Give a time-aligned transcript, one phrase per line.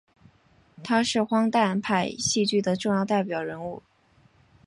[0.83, 3.83] 他是荒诞派戏剧的重要代表人物。